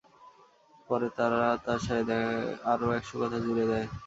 পরে 0.89 1.07
তারা 1.17 1.41
তার 1.65 1.79
সাথে 1.85 2.17
আরো 2.71 2.87
একশ 2.97 3.11
কথা 3.21 3.37
জুড়ে 3.45 3.65
দেয়। 3.71 3.87